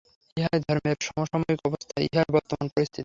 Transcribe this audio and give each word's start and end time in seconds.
ইহাই 0.37 0.59
ধর্মের 0.65 0.97
সমসাময়িক 1.07 1.59
অবস্থা, 1.65 1.95
ইহাই 2.07 2.29
বর্তমান 2.35 2.67
পরিস্থিতি। 2.73 2.99